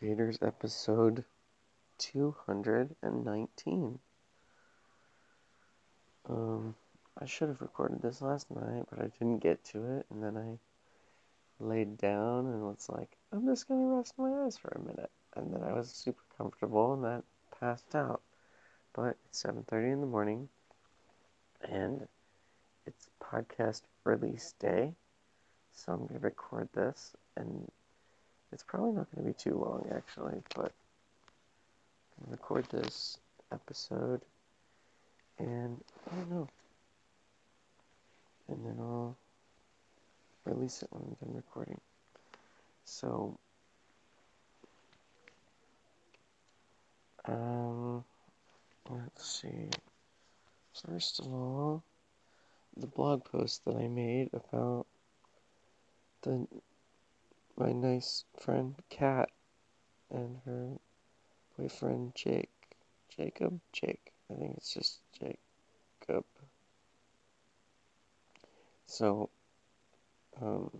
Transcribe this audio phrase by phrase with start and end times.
[0.00, 1.24] Taters episode
[1.98, 3.98] 219.
[6.28, 6.74] Um,
[7.20, 10.36] I should have recorded this last night, but I didn't get to it, and then
[10.36, 10.60] I
[11.58, 15.10] laid down and was like, I'm just gonna rest my eyes for a minute.
[15.34, 17.24] And then I was super comfortable and that
[17.58, 18.22] passed out.
[18.92, 20.48] But it's 7.30 in the morning,
[21.68, 22.06] and
[22.86, 24.94] it's podcast release day,
[25.72, 27.68] so I'm gonna record this, and
[28.52, 30.72] it's probably not going to be too long, actually, but
[32.20, 33.18] I'm going to record this
[33.52, 34.22] episode,
[35.38, 35.80] and
[36.10, 36.48] I don't know.
[38.48, 39.16] And then I'll
[40.44, 41.80] release it when I'm done recording.
[42.84, 43.38] So,
[47.26, 48.02] um,
[48.88, 49.68] let's see.
[50.86, 51.82] First of all,
[52.76, 54.86] the blog post that I made about
[56.22, 56.46] the
[57.58, 59.30] my nice friend Kat
[60.10, 60.78] and her
[61.58, 62.50] boyfriend Jake.
[63.08, 63.60] Jacob?
[63.72, 64.12] Jake.
[64.30, 66.24] I think it's just Jacob.
[68.86, 69.28] So,
[70.40, 70.70] um,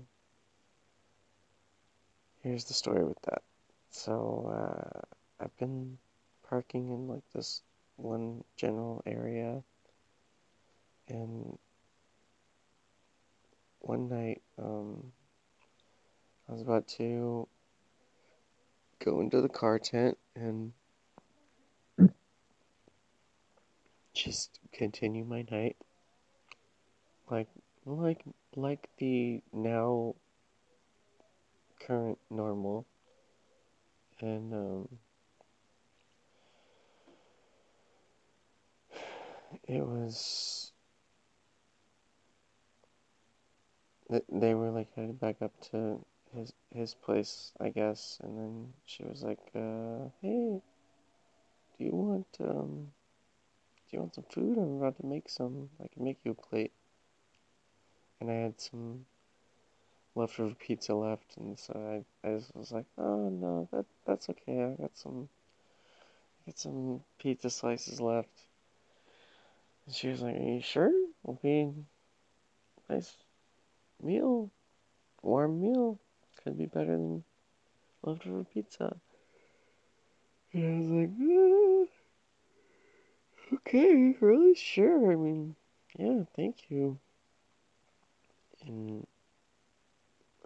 [2.42, 3.42] here's the story with that.
[3.90, 5.00] So, uh,
[5.40, 5.98] I've been
[6.48, 7.62] parking in like this
[7.96, 9.62] one general area,
[11.08, 11.58] and
[13.80, 15.12] one night, um,
[16.48, 17.46] I was about to
[19.04, 20.72] go into the car tent and
[24.14, 25.76] just continue my night.
[27.30, 27.48] Like
[27.84, 28.22] like
[28.56, 30.14] like the now
[31.86, 32.86] current normal.
[34.20, 34.88] And um
[39.64, 40.72] it was
[44.32, 46.00] they were like headed back up to
[46.34, 48.18] his his place, I guess.
[48.22, 50.60] And then she was like, uh, "Hey,
[51.76, 52.92] do you want um,
[53.90, 54.58] do you want some food?
[54.58, 55.70] I'm about to make some.
[55.82, 56.72] I can make you a plate."
[58.20, 59.06] And I had some
[60.14, 61.72] leftover pizza left, and so
[62.24, 64.64] I, I just was like, "Oh no, that that's okay.
[64.64, 65.28] I got some,
[66.42, 68.46] I got some pizza slices left."
[69.86, 70.92] And she was like, "Are you sure?
[71.42, 71.72] Be
[72.88, 73.16] nice
[74.02, 74.50] meal,
[75.22, 75.98] warm meal."
[76.48, 77.22] Could be better than
[78.02, 78.96] leftover pizza.
[80.54, 81.90] And I was like,
[83.52, 85.12] uh, okay, really sure.
[85.12, 85.54] I mean,
[85.98, 86.98] yeah, thank you.
[88.66, 89.06] And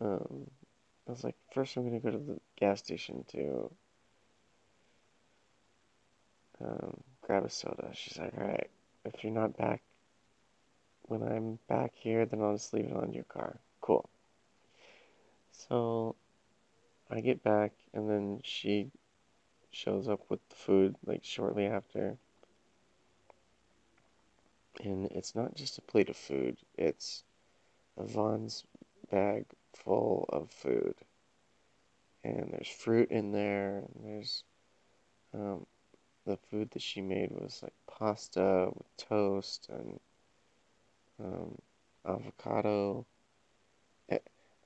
[0.01, 0.51] um,
[1.07, 3.71] I was like, first I'm gonna go to the gas station to
[6.61, 7.91] um, grab a soda.
[7.93, 8.71] She's like, all right,
[9.05, 9.83] if you're not back
[11.03, 13.61] when I'm back here, then I'll just leave it on your car.
[13.81, 14.09] Cool.
[15.53, 16.17] So
[17.11, 18.91] I get back, and then she
[19.71, 22.17] shows up with the food like shortly after.
[24.83, 27.23] And it's not just a plate of food, it's
[27.97, 28.65] a Vons
[29.11, 30.95] bag full of food.
[32.25, 34.45] And there's fruit in there, and there's
[35.35, 35.67] um,
[36.25, 40.01] the food that she made was like pasta with toast and
[41.23, 41.59] um,
[42.07, 43.07] avocado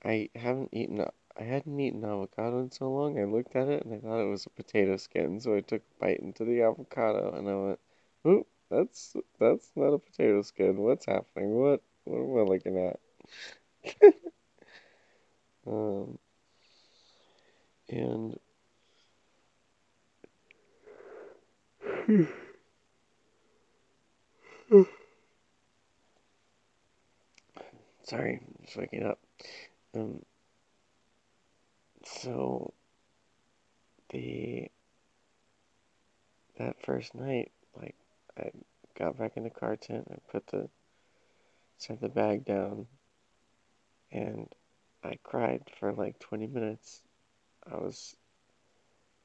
[0.07, 1.05] I haven't eaten,
[1.37, 3.19] I hadn't eaten avocado in so long.
[3.19, 5.83] I looked at it and I thought it was a potato skin, so I took
[5.83, 7.81] a bite into the avocado and I went,
[8.27, 10.79] "Oop, that's that's not a potato skin.
[10.79, 11.55] What's happening?
[11.57, 13.01] What what am I looking at?"
[15.67, 16.19] um,
[17.89, 18.39] and
[28.03, 29.19] sorry, just waking up.
[29.97, 30.23] Um,
[32.05, 32.75] so
[34.11, 34.69] the
[36.59, 37.51] that first night,
[37.81, 37.95] like
[38.39, 38.51] I
[38.99, 40.69] got back in the car tent, I put the
[41.79, 42.87] set the bag down,
[44.13, 44.49] and
[45.03, 47.03] I cried for like 20 minutes.
[47.71, 48.17] I was,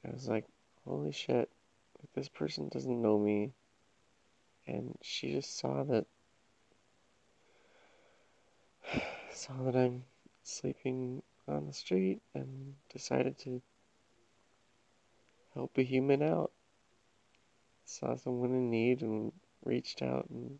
[0.05, 0.45] I was like,
[0.85, 1.49] holy shit,
[2.15, 3.51] this person doesn't know me,
[4.67, 6.05] and she just saw that,
[9.33, 10.03] saw that I'm
[10.43, 13.61] sleeping on the street and decided to
[15.53, 16.51] help a human out.
[17.85, 19.31] Saw someone in need and
[19.65, 20.59] reached out and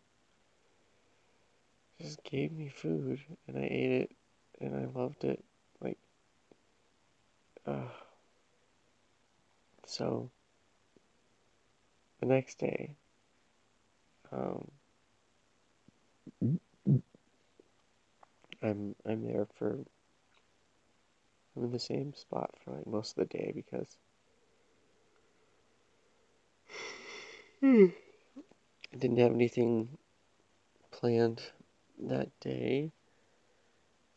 [2.00, 4.10] just gave me food and I ate it
[4.60, 5.42] and I loved it.
[5.80, 5.98] Like,
[7.66, 7.88] uh,
[9.86, 10.30] so
[12.20, 12.96] the next day,
[14.30, 14.70] um,
[18.62, 19.78] I'm I'm there for
[21.56, 23.96] I'm in the same spot for like most of the day because
[27.60, 27.86] hmm.
[28.92, 29.88] I didn't have anything
[30.90, 31.42] planned
[31.98, 32.92] that day.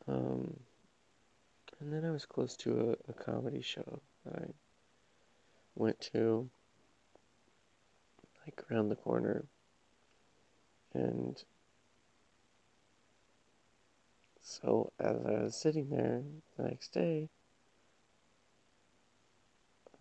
[0.07, 0.59] Um,
[1.79, 4.45] and then I was close to a, a comedy show that I
[5.75, 6.49] went to
[8.45, 9.45] like around the corner
[10.93, 11.43] and
[14.47, 16.21] so as I was sitting there
[16.55, 17.29] the next day,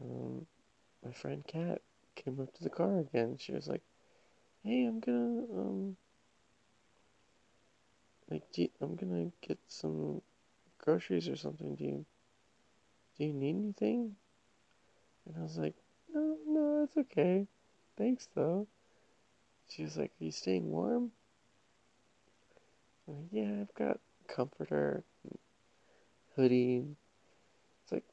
[0.03, 0.47] um,
[1.03, 1.81] my friend Kat
[2.15, 3.39] came up to the car again.
[3.39, 3.81] She was like,
[4.63, 5.97] "Hey, I'm gonna um,
[8.31, 10.21] like, you, I'm gonna get some
[10.77, 11.75] groceries or something.
[11.75, 12.05] Do you
[13.17, 14.15] do you need anything?"
[15.25, 15.75] And I was like,
[16.13, 17.49] "No, no, it's okay.
[17.97, 18.67] Thanks though."
[19.71, 21.13] She was like, "Are you staying warm?"
[23.09, 25.03] I'm like, "Yeah, I've got comforter,
[26.37, 26.85] hoodie.
[27.83, 28.05] It's like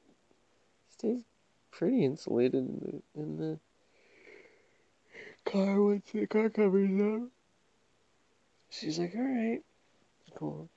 [0.90, 1.24] stays
[1.72, 3.60] pretty insulated in the in the
[5.46, 7.30] car once the car covers up.
[8.70, 9.62] She's like, all right,
[10.36, 10.70] cool.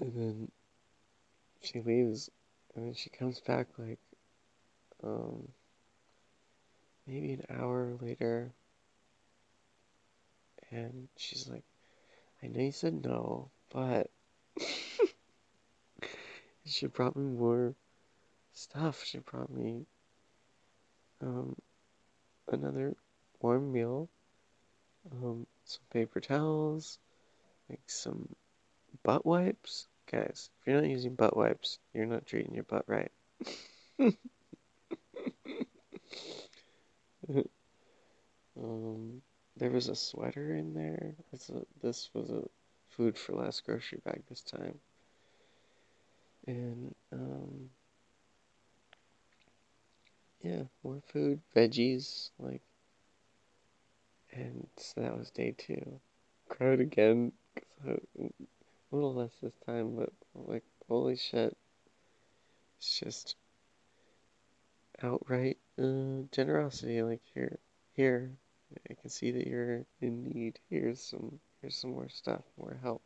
[0.00, 0.50] And then
[1.62, 2.28] she leaves,
[2.74, 4.00] and then she comes back like,
[5.04, 5.46] um,
[7.06, 8.50] maybe an hour later,
[10.72, 11.62] and she's like,
[12.42, 14.10] I know you said no, but
[16.66, 17.74] she brought me more
[18.52, 19.04] stuff.
[19.04, 19.86] She brought me
[21.20, 21.54] um,
[22.48, 22.96] another
[23.40, 24.08] warm meal,
[25.12, 26.98] um, some paper towels,
[27.70, 28.34] like some
[29.04, 29.86] butt wipes.
[30.10, 33.12] Guys, if you're not using butt wipes, you're not treating your butt right.
[38.58, 39.22] um,
[39.56, 41.14] there was a sweater in there.
[41.32, 41.52] A,
[41.82, 42.42] this was a
[42.90, 44.78] food for last grocery bag this time.
[46.46, 47.70] And um,
[50.42, 52.62] yeah, more food, veggies, like,
[54.32, 56.00] and so that was day two.
[56.48, 57.32] Cried again,
[57.86, 57.96] a
[58.90, 61.56] little less this time, but like, holy shit,
[62.78, 63.36] it's just
[65.02, 67.02] outright uh, generosity.
[67.02, 67.58] Like here,
[67.94, 68.32] here,
[68.90, 70.58] I can see that you're in need.
[70.70, 73.02] Here's some, here's some more stuff, more help.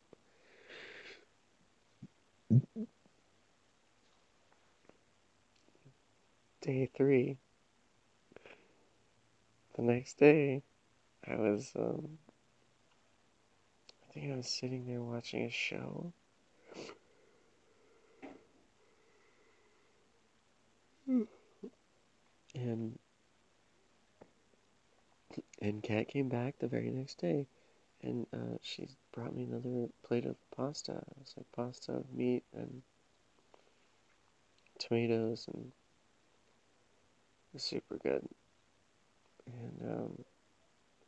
[6.67, 7.39] day three,
[9.77, 10.63] the next day,
[11.25, 12.19] I was, um,
[14.03, 16.13] I think I was sitting there watching a show.
[22.55, 22.99] And
[25.61, 27.47] and Kat came back the very next day,
[28.03, 31.03] and uh, she brought me another plate of pasta.
[31.21, 32.83] It's like pasta, meat, and
[34.79, 35.73] tomatoes, and
[37.57, 38.29] super good.
[39.47, 40.25] And um,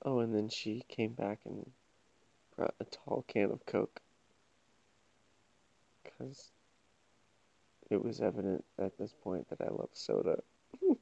[0.05, 1.71] oh, and then she came back and
[2.57, 4.01] brought a tall can of Coke
[6.03, 6.51] because
[7.91, 10.43] it was evident at this point that I love soda.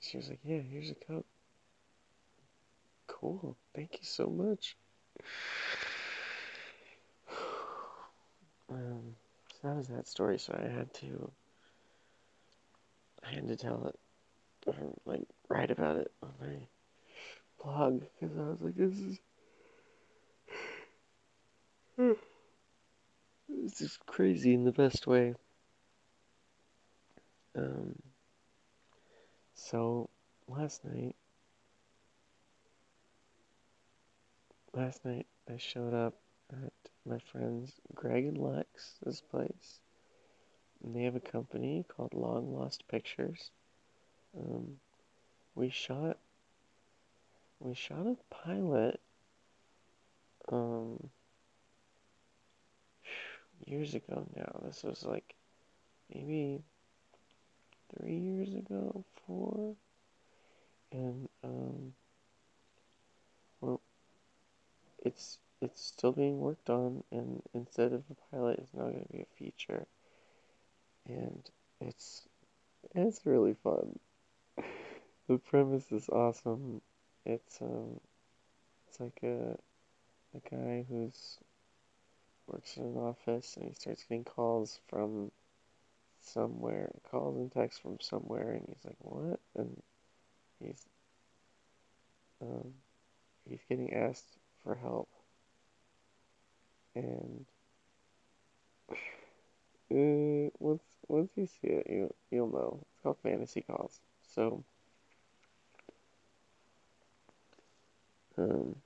[0.00, 1.26] she was like, "Yeah, here's a Coke."
[3.22, 4.76] Cool, thank you so much.
[8.68, 9.16] Um,
[9.52, 10.38] so that was that story.
[10.38, 11.30] So I had to,
[13.22, 13.98] I had to tell it
[14.66, 14.74] or
[15.04, 16.56] like write about it on my
[17.62, 19.18] blog because I was like, this is
[23.48, 25.34] this is crazy in the best way.
[27.54, 27.94] Um,
[29.54, 30.08] so
[30.48, 31.14] last night,
[34.74, 36.14] last night I showed up
[36.52, 36.72] at
[37.06, 39.80] my friends Greg and Lex's place,
[40.82, 43.50] and they have a company called Long Lost Pictures.
[44.36, 44.76] Um,
[45.54, 46.18] we shot
[47.60, 49.00] we shot a pilot
[50.50, 51.10] um
[53.66, 54.60] years ago now.
[54.64, 55.34] This was like
[56.12, 56.62] maybe
[57.96, 59.74] three years ago, four,
[60.90, 61.92] and um,
[65.02, 69.12] it's it's still being worked on, and instead of a pilot, it's now going to
[69.12, 69.86] be a feature,
[71.06, 72.26] and it's
[72.94, 73.98] it's really fun
[75.28, 76.80] the premise is awesome.
[77.24, 78.00] It's um,
[78.88, 79.58] it's like a
[80.36, 81.38] a guy who's
[82.46, 85.30] works in an office and he starts getting calls from
[86.20, 89.82] somewhere, calls and texts from somewhere, and he's like, "What?" And
[90.60, 90.86] he's
[92.40, 92.74] um,
[93.48, 95.08] he's getting asked for help,
[96.94, 97.44] and
[98.90, 102.78] uh, once once you see it, you you'll know.
[102.92, 104.00] It's called Fantasy Calls.
[104.34, 104.64] So
[108.38, 108.76] um,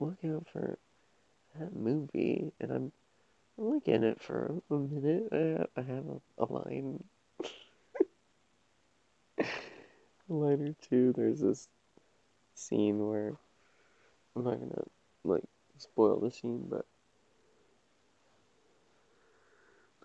[0.00, 0.78] look out for
[1.58, 2.92] that movie, and I'm,
[3.58, 5.28] I'm like in it for a minute.
[5.32, 7.02] I, I have a, a line,
[9.40, 9.44] a
[10.28, 11.12] line or two.
[11.16, 11.68] There's this
[12.54, 13.34] scene where
[14.36, 14.84] I'm not gonna
[15.24, 15.44] like
[15.78, 16.86] spoil the scene, but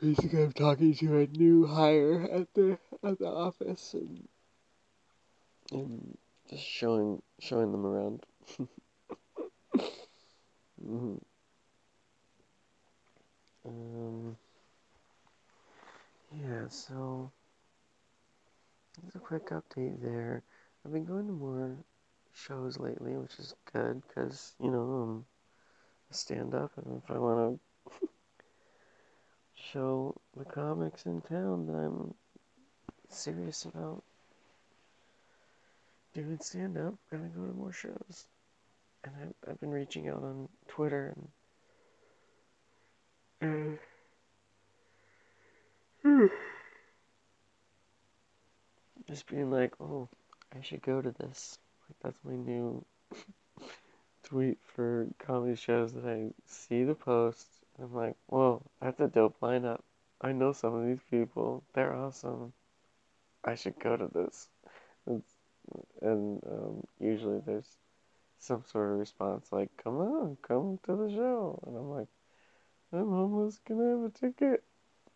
[0.02, 4.28] basically I'm talking to a new hire at the at the office and
[5.72, 6.18] and
[6.50, 8.26] just showing showing them around.
[10.82, 11.16] mm-hmm.
[13.66, 14.38] Um.
[16.32, 16.68] Yeah.
[16.70, 17.32] So.
[19.06, 20.44] Just a quick update there.
[20.86, 21.78] I've been going to more
[22.48, 25.26] shows lately, which is good because you know I'm
[26.10, 27.60] a stand-up, and if I want
[28.02, 28.08] to
[29.72, 32.14] show the comics in town that I'm
[33.10, 34.04] serious about
[36.14, 38.28] doing stand-up, gotta go to more shows.
[39.04, 41.16] And I've, I've been reaching out on Twitter
[43.42, 43.80] and.
[49.08, 50.10] Just being like, oh,
[50.56, 51.58] I should go to this.
[52.02, 52.84] That's my new
[54.24, 57.48] tweet for comedy shows that I see the post.
[57.82, 59.82] I'm like, whoa, that's a dope lineup.
[60.22, 61.64] I know some of these people.
[61.74, 62.54] They're awesome.
[63.44, 64.50] I should go to this.
[66.02, 67.78] And um, usually there's
[68.40, 71.62] some sort of response like, come on, come to the show.
[71.66, 72.08] And I'm like,
[72.92, 74.64] I'm almost gonna have a ticket.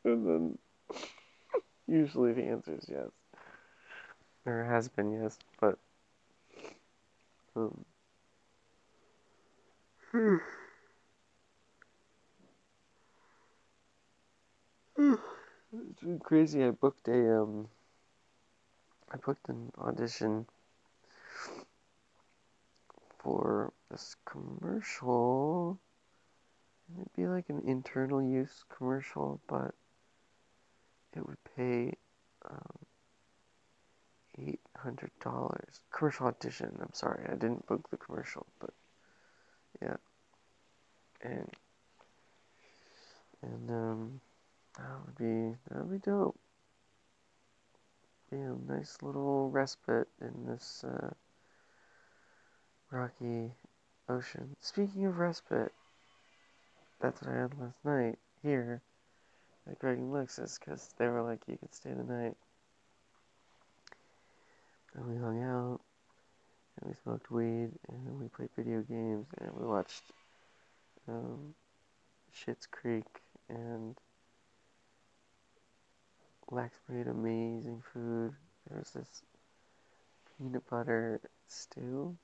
[0.03, 0.57] And then
[1.87, 3.09] usually the answer is yes.
[4.45, 5.77] Or has been, yes, but.
[7.55, 7.85] Um,
[14.97, 16.63] it's been crazy.
[16.63, 17.67] I booked a um.
[19.11, 20.47] I booked an audition
[23.19, 25.79] for this commercial.
[26.95, 29.75] It'd be like an internal use commercial, but
[31.15, 31.93] it would pay
[32.49, 32.79] um,
[34.83, 35.81] hundred dollars.
[35.91, 36.77] Commercial audition.
[36.81, 38.71] I'm sorry, I didn't book the commercial, but
[39.81, 39.95] yeah,
[41.21, 41.49] and
[43.41, 44.21] and um,
[44.77, 46.37] that would be that would be dope.
[48.29, 51.11] Be a nice little respite in this uh,
[52.91, 53.51] rocky
[54.09, 54.55] ocean.
[54.59, 55.71] Speaking of respite,
[56.99, 58.81] that's what I had last night here
[59.69, 62.35] at Greg and Lex's because they were like, you could stay the night.
[64.95, 65.79] And we hung out,
[66.79, 70.03] and we smoked weed, and we played video games, and we watched
[71.07, 71.55] um,
[72.71, 73.05] Creek,
[73.49, 73.95] and
[76.51, 78.33] Lex made amazing food.
[78.69, 79.23] There was this
[80.37, 82.15] peanut butter stew.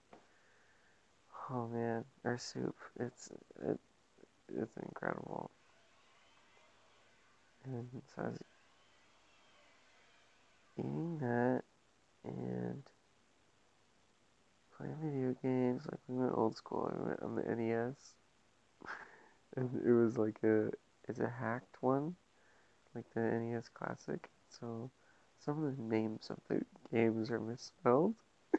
[1.49, 2.75] Oh man, or soup.
[2.99, 3.29] It's
[3.65, 3.79] it,
[4.55, 5.49] it's incredible.
[7.65, 8.39] And so I was
[10.77, 11.63] eating that
[12.23, 12.83] and
[14.75, 15.83] playing video games.
[15.85, 16.91] Like we went old school.
[16.95, 17.95] We went on the NES,
[19.55, 20.71] and it was like a
[21.07, 22.15] it's a hacked one,
[22.95, 24.29] like the NES Classic.
[24.59, 24.91] So
[25.39, 26.61] some of the names of the
[26.91, 28.15] games are misspelled.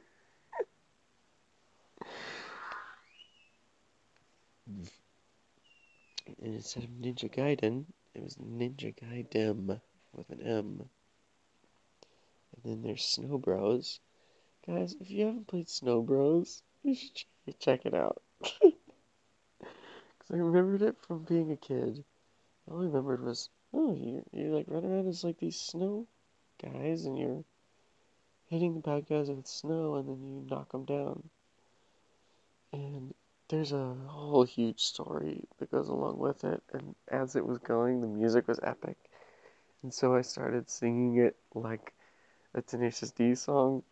[6.43, 9.81] and instead of Ninja Gaiden, it was Ninja Gaiden
[10.13, 10.89] with an M.
[12.55, 14.01] And then there's Snow Bros.
[14.67, 18.23] Guys, if you haven't played Snow Bros, you should check it out.
[19.61, 22.05] Because I remembered it from being a kid.
[22.67, 26.07] All I remembered was, oh, you you like run around as like these snow
[26.63, 27.45] guys, and you're
[28.49, 31.31] hitting the bad guys with snow, and then you knock them down.
[32.73, 33.15] And
[33.49, 36.63] there's a whole huge story that goes along with it.
[36.73, 38.97] And as it was going, the music was epic.
[39.83, 41.93] And so I started singing it like
[42.55, 43.83] a Tenacious D song.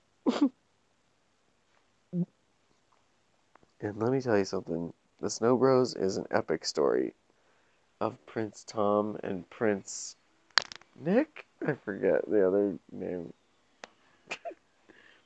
[2.12, 2.26] and
[3.80, 7.14] let me tell you something The Snow Bros is an epic story
[8.00, 10.16] of Prince Tom and Prince
[11.00, 11.46] Nick?
[11.66, 13.32] I forget the other name.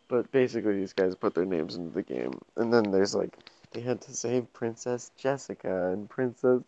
[0.09, 2.33] but basically, these guys put their names into the game.
[2.57, 3.37] And then there's like,
[3.73, 6.63] they had to save Princess Jessica and Princess.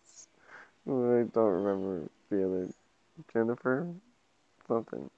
[0.87, 2.69] I don't remember the other.
[3.33, 3.87] Jennifer?
[4.67, 5.11] Something.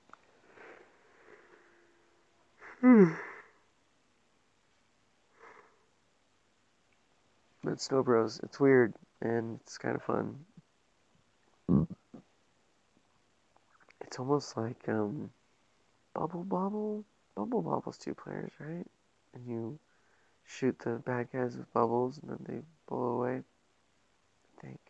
[7.62, 10.44] But Snow Bros, it's weird and it's kind of fun.
[14.02, 15.30] It's almost like um,
[16.14, 17.04] Bubble Bobble.
[17.34, 18.86] Bubble Bobble's two players, right?
[19.34, 19.78] And you
[20.46, 23.42] shoot the bad guys with bubbles and then they blow away.
[24.58, 24.80] I think.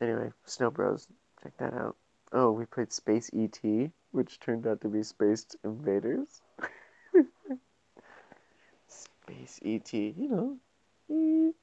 [0.00, 1.06] Anyway, Snow Bros,
[1.42, 1.96] check that out.
[2.36, 3.60] Oh, we played Space ET,
[4.10, 6.42] which turned out to be Space Invaders.
[8.88, 10.56] Space ET, you know,
[11.08, 11.54] you,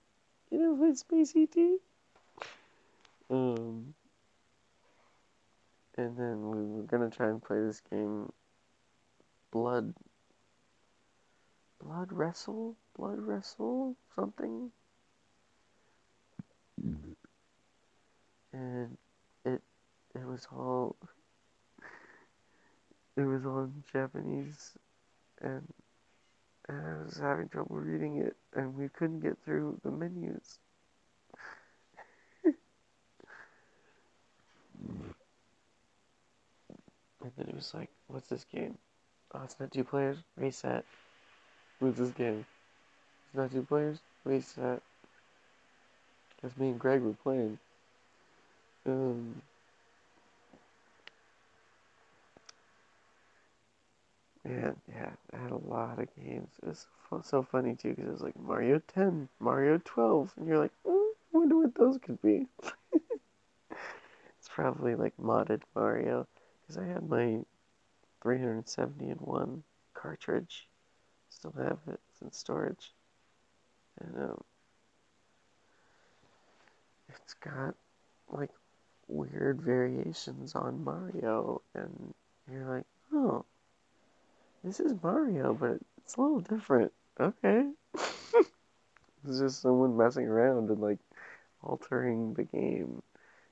[0.50, 1.58] know, played Space ET?
[3.30, 3.94] Um,
[5.98, 8.32] and then we were gonna try and play this game,
[9.52, 9.94] Blood.
[11.84, 12.78] Blood Wrestle?
[12.96, 13.98] Blood Wrestle?
[14.16, 14.72] Something?
[18.54, 18.98] And
[20.16, 20.96] it was all
[23.16, 24.72] it was all in Japanese
[25.42, 25.68] and,
[26.68, 30.60] and I was having trouble reading it and we couldn't get through the menus.
[37.24, 38.78] And then it was like, what's this game?
[39.34, 40.18] Oh, it's not two players?
[40.38, 40.84] Reset.
[41.80, 42.46] What's this game?
[43.28, 44.00] It's not two players?
[44.26, 44.82] Reset.
[46.36, 47.60] Because me and Greg were playing.
[48.86, 49.42] Um,
[54.44, 56.50] man, yeah, I had a lot of games.
[56.64, 56.88] It was
[57.24, 61.14] so funny too because it was like Mario 10, Mario 12, and you're like, oh,
[61.34, 62.48] I wonder what those could be.
[63.72, 66.28] it's probably like modded Mario
[66.62, 67.40] because I had my
[68.22, 70.68] 371 cartridge.
[71.30, 72.00] Still have it.
[72.10, 72.92] It's in storage.
[74.00, 74.44] And um,
[77.10, 77.76] it's got
[78.30, 78.50] like
[79.08, 82.14] weird variations on Mario, and
[82.50, 83.46] you're like, oh,
[84.64, 86.92] this is Mario, but it's a little different.
[87.20, 87.66] Okay.
[87.96, 91.00] it's just someone messing around and like
[91.64, 93.02] altering the game,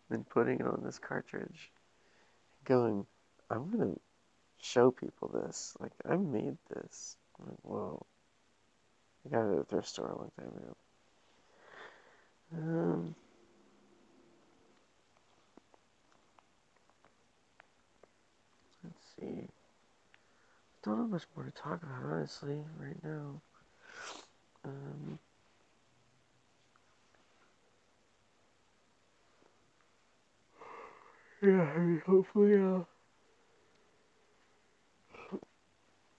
[0.10, 1.72] and putting it on this cartridge,
[2.66, 3.06] going,
[3.50, 3.96] I'm gonna
[4.62, 5.76] show people this.
[5.80, 7.18] Like, I made this.
[7.40, 8.06] I'm like, whoa.
[9.26, 10.76] I got it at a thrift store a long time ago.
[12.52, 13.16] Um,
[18.84, 19.48] let's see.
[20.98, 23.42] Have much more to talk about, honestly, right now.
[24.66, 25.20] Um,
[31.42, 32.80] yeah, I mean, hopefully, uh,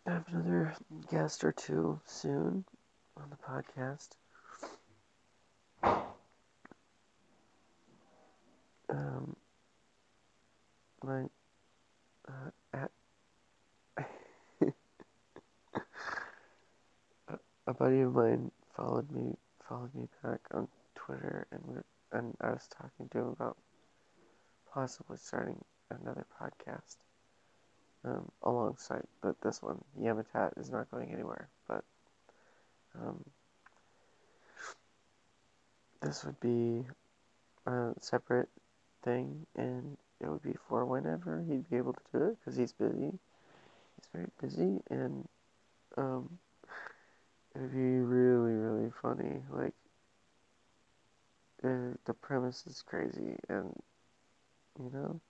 [0.06, 0.74] have another
[1.10, 2.64] guest or two soon
[3.16, 4.08] on the podcast.
[8.88, 9.36] Um,
[11.04, 11.24] my
[12.28, 12.50] uh,
[17.70, 19.36] a buddy of mine followed me
[19.68, 21.76] followed me back on Twitter, and we
[22.12, 23.56] and I was talking to him about
[24.74, 26.96] possibly starting another podcast
[28.04, 31.48] um, alongside, but this one, Yamatat, is not going anywhere.
[31.68, 31.84] But
[32.96, 33.24] um,
[36.02, 36.84] this would be
[37.66, 38.48] a separate
[39.04, 42.72] thing, and it would be for whenever he'd be able to do it, because he's
[42.72, 43.12] busy.
[43.96, 45.28] He's very busy, and
[45.96, 46.38] um,
[47.54, 49.42] it'd be really, really funny.
[49.50, 49.74] Like,
[51.62, 53.74] the premise is crazy, and
[54.78, 55.20] you know,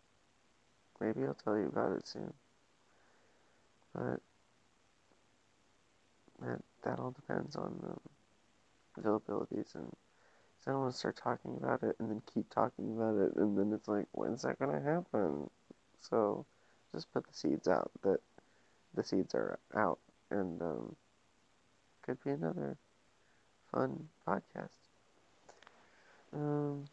[1.01, 2.33] maybe I'll tell you about it soon.
[3.95, 4.21] But
[6.41, 9.93] that that all depends on the availabilities and
[10.59, 13.37] so I don't want to start talking about it and then keep talking about it
[13.37, 15.51] and then it's like when's that gonna happen?
[16.01, 16.47] So
[16.93, 18.21] just put the seeds out that
[18.95, 19.99] the seeds are out
[20.31, 20.97] and um,
[22.03, 22.77] could be another
[23.73, 24.69] fun podcast.
[26.33, 26.85] Um,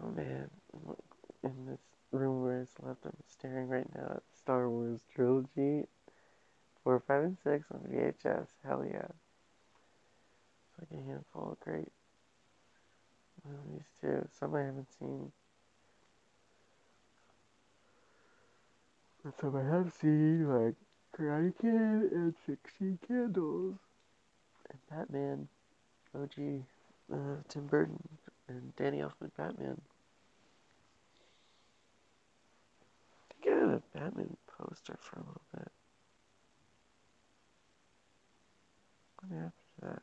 [0.00, 0.50] oh man,
[1.44, 5.86] in this room where I slept, I'm staring right now at Star Wars trilogy.
[6.84, 8.48] 4, 5, and 6 on VHS.
[8.64, 9.06] Hell yeah.
[10.66, 11.92] It's like a handful of great
[13.46, 14.26] movies too.
[14.38, 15.30] Some I haven't seen.
[19.24, 20.74] But some I have seen, like
[21.16, 23.76] Karate Kid and 16 Candles.
[24.72, 25.48] And Batman.
[26.14, 26.64] OG
[27.12, 27.98] uh, Tim Burton
[28.48, 29.80] and Danny Elfman Batman.
[33.30, 35.68] I get a Batman poster for a little bit.
[39.20, 40.02] What happened to that?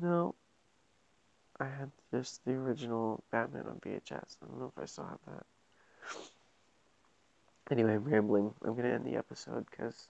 [0.00, 0.34] No.
[1.60, 4.36] I had just the original Batman on VHS.
[4.42, 5.46] I don't know if I still have that.
[7.70, 8.54] Anyway, I'm rambling.
[8.64, 10.08] I'm going to end the episode because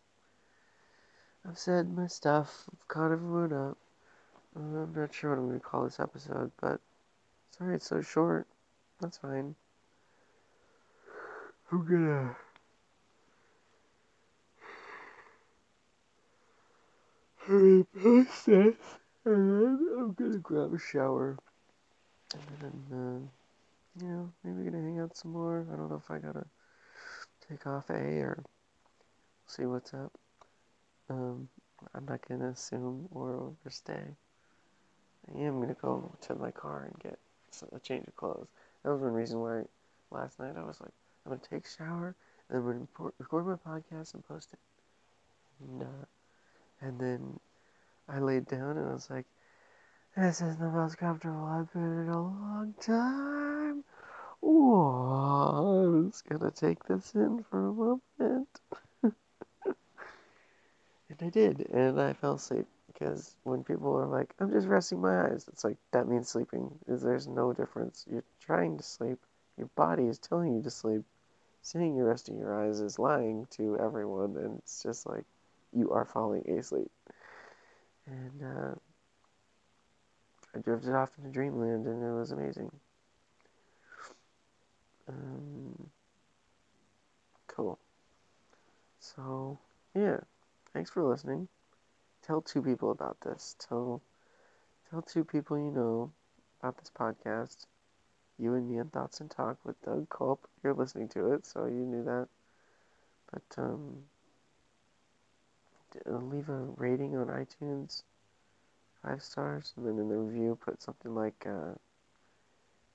[1.48, 2.64] I've said my stuff.
[2.70, 3.78] I've caught everyone up.
[4.54, 6.78] Uh, I'm not sure what I'm going to call this episode, but
[7.56, 8.46] sorry it's so short.
[9.00, 9.54] That's fine.
[11.72, 12.36] I'm gonna.
[17.48, 18.76] repost this,
[19.24, 21.38] and then I'm gonna grab a shower.
[22.34, 25.66] And then, uh, you know, maybe gonna hang out some more.
[25.72, 26.44] I don't know if I gotta
[27.48, 28.44] take off A or
[29.46, 30.12] see what's up.
[31.10, 31.48] Um,
[31.94, 34.16] I'm not gonna assume or overstay.
[35.34, 37.18] I am gonna go to my car and get
[37.72, 38.48] a change of clothes.
[38.82, 39.62] That was one reason why
[40.10, 40.92] last night I was like,
[41.24, 42.14] I'm gonna take a shower
[42.48, 44.58] and I'm gonna record my podcast and post it.
[45.60, 46.06] And, uh,
[46.80, 47.40] and then
[48.08, 49.26] I laid down and I was like,
[50.16, 53.84] this is the most comfortable I've been in a long time.
[54.40, 58.48] Whoa, I was gonna take this in for a moment.
[61.10, 65.00] And I did, and I fell asleep because when people are like, I'm just resting
[65.00, 66.70] my eyes, it's like that means sleeping.
[66.86, 68.04] There's no difference.
[68.10, 69.18] You're trying to sleep,
[69.56, 71.02] your body is telling you to sleep.
[71.62, 75.24] Saying you're resting your eyes is lying to everyone, and it's just like
[75.72, 76.90] you are falling asleep.
[78.06, 78.74] And uh,
[80.54, 82.70] I drifted off into dreamland, and it was amazing.
[85.08, 85.90] Um,
[87.48, 87.78] cool.
[89.00, 89.58] So,
[89.94, 90.20] yeah.
[90.72, 91.48] Thanks for listening.
[92.22, 93.56] Tell two people about this.
[93.58, 94.02] Tell
[94.90, 96.12] tell two people you know
[96.60, 97.66] about this podcast.
[98.38, 100.48] You and me on Thoughts and Talk with Doug Culp.
[100.62, 102.28] You're listening to it, so you knew that.
[103.32, 104.04] But um,
[106.06, 108.02] leave a rating on iTunes,
[109.02, 111.46] five stars, and then in the review put something like.
[111.46, 111.74] Uh,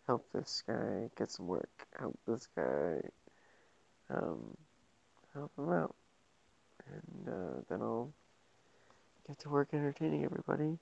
[0.08, 3.00] help this guy get some work, help this guy,
[4.10, 4.56] um,
[5.34, 5.96] help him out.
[6.88, 8.14] And uh, then I'll
[9.28, 10.78] get to work entertaining everybody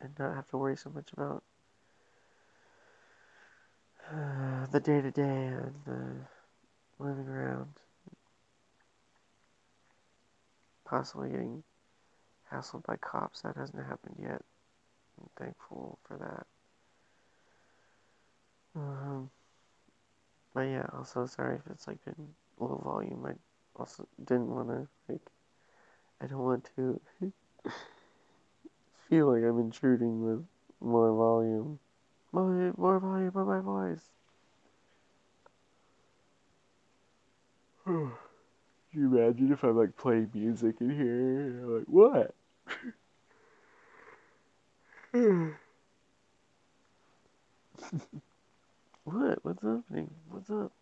[0.00, 1.42] and not have to worry so much about
[4.10, 6.24] uh, the day to day and uh,
[6.98, 7.70] living around.
[10.84, 11.62] Possibly getting
[12.52, 13.40] hassled by cops.
[13.40, 14.42] That hasn't happened yet.
[15.18, 16.46] I'm thankful for that.
[18.76, 19.30] Um,
[20.52, 22.28] but yeah, also sorry if it's like been
[22.58, 23.24] low volume.
[23.26, 23.32] I
[23.76, 25.20] also didn't want to like.
[26.20, 27.00] I don't want to
[29.08, 30.44] feel like I'm intruding with
[30.80, 31.78] more volume.
[32.32, 34.02] More, more volume on my voice.
[37.84, 38.12] Can
[38.92, 41.40] you imagine if I'm like playing music in here?
[41.40, 42.34] And I'm like, what?
[49.04, 49.44] What?
[49.44, 50.10] What's happening?
[50.30, 50.72] What's up?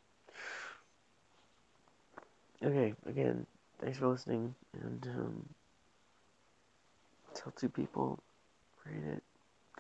[2.65, 3.45] Okay, again,
[3.81, 5.49] thanks for listening, and um,
[7.35, 8.23] tell two people,
[8.87, 9.23] rate it.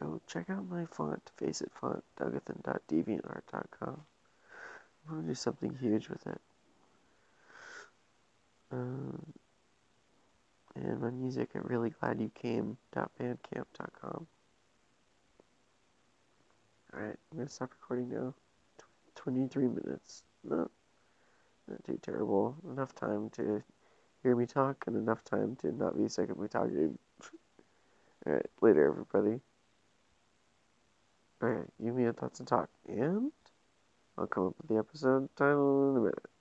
[0.00, 4.00] Go check out my font, Face It font, dougathan.deviantart.com.
[5.08, 6.40] I'm gonna do something huge with it.
[8.72, 9.32] Um,
[10.74, 14.26] and my music at really glad you came.bandcamp.com.
[16.94, 18.34] Alright, I'm gonna stop recording now.
[19.14, 20.24] 23 minutes.
[20.42, 20.70] Not,
[21.72, 22.56] not too terrible.
[22.70, 23.62] Enough time to
[24.22, 26.98] hear me talk and enough time to not be sick of me talking.
[28.26, 29.40] Alright, later, everybody.
[31.42, 32.68] Alright, you, me, and thoughts and talk.
[32.86, 33.32] And
[34.16, 36.31] I'll come up with the episode title in a minute.